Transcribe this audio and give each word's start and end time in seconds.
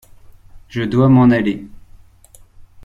Je 0.67 0.81
dois 0.81 1.09
m’en 1.09 1.29
aller. 1.29 1.67